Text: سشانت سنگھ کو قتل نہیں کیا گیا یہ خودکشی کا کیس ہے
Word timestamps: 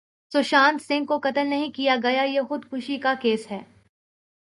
سشانت 0.31 0.81
سنگھ 0.81 1.05
کو 1.05 1.17
قتل 1.23 1.47
نہیں 1.47 1.71
کیا 1.71 1.95
گیا 2.03 2.23
یہ 2.23 2.41
خودکشی 2.41 2.97
کا 2.97 3.13
کیس 3.21 3.51
ہے 3.51 3.61